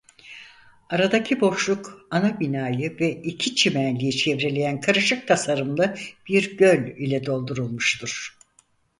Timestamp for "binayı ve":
2.39-3.21